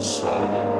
[0.00, 0.77] So.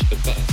[0.00, 0.51] goodbye.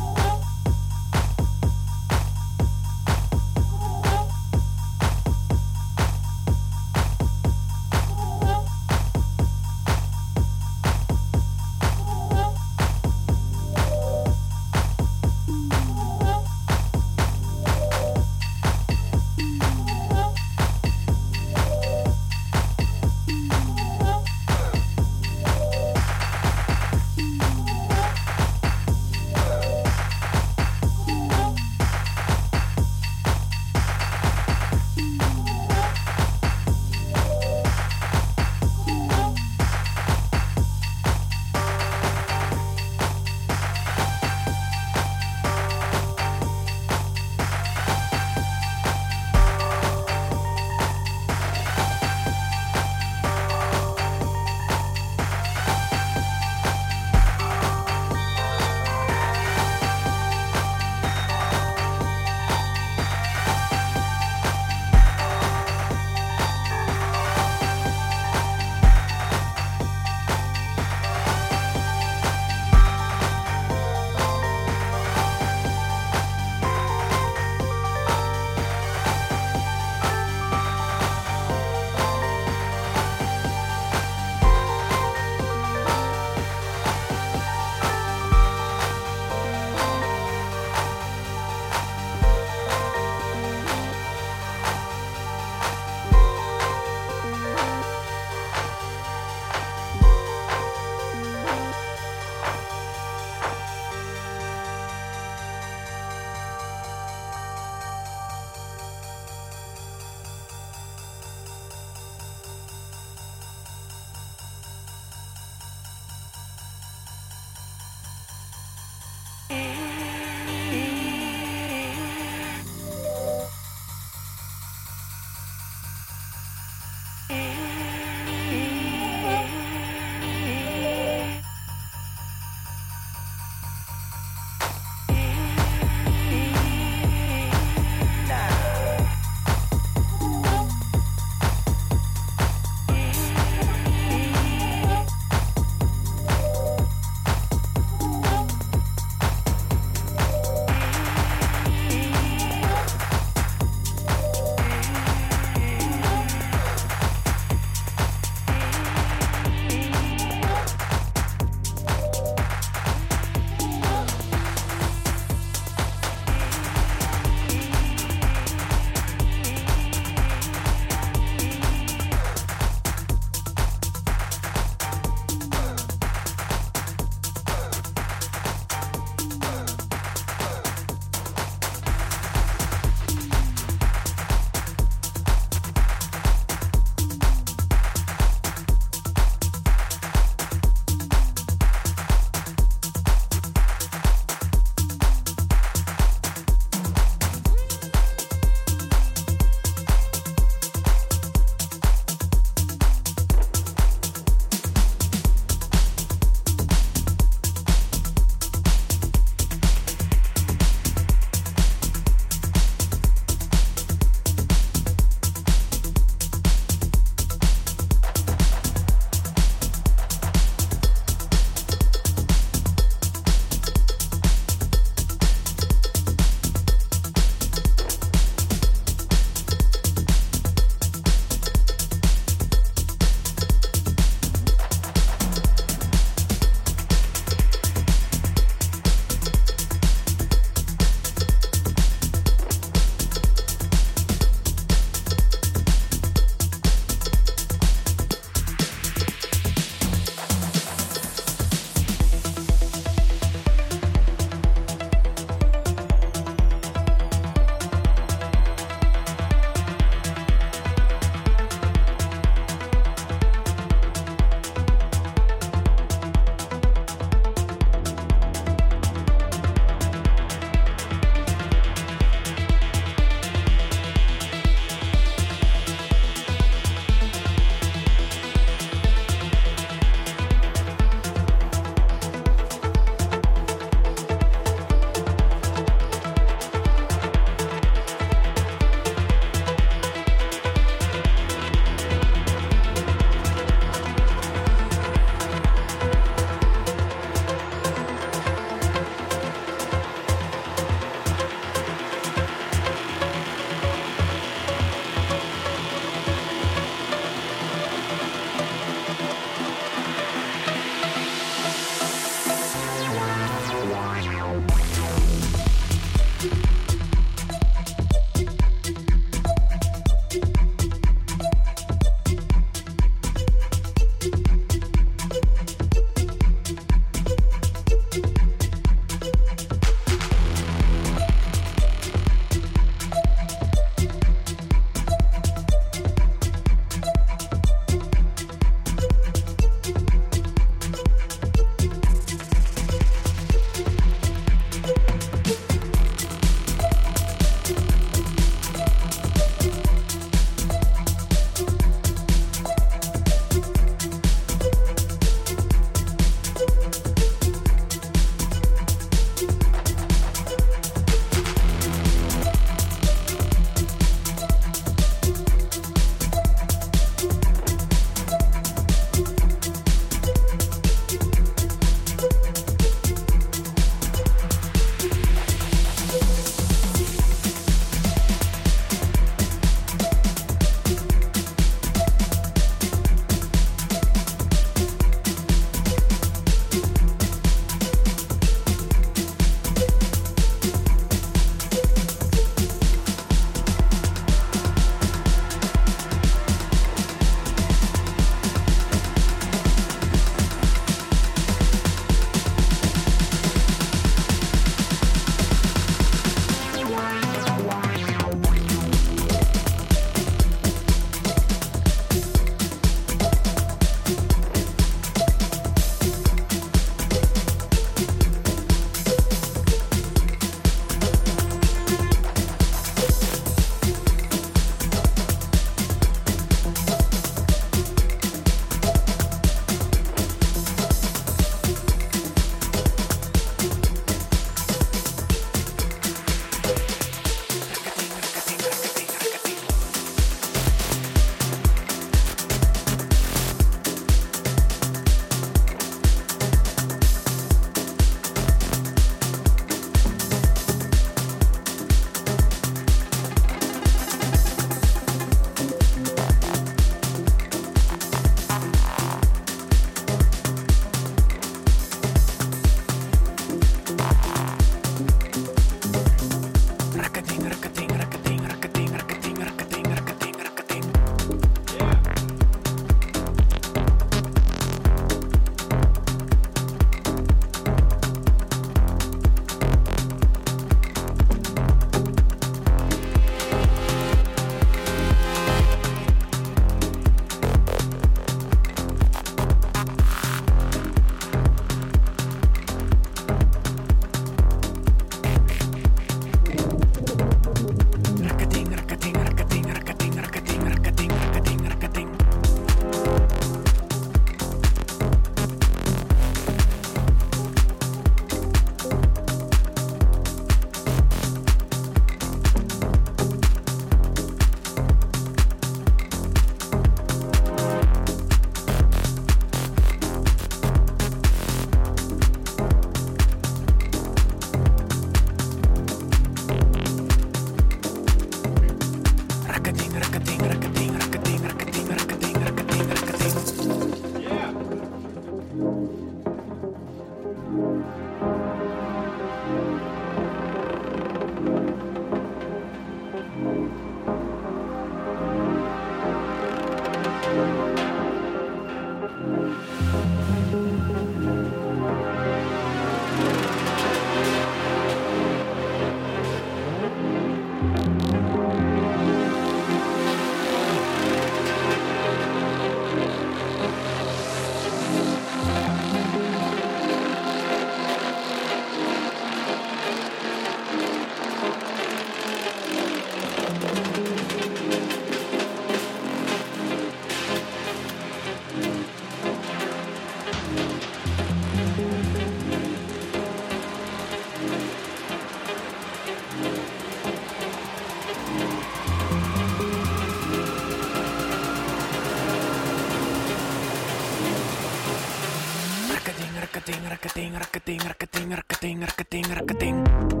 [597.09, 600.00] racketing, racketing, racketing, racketing, racketing, racketing.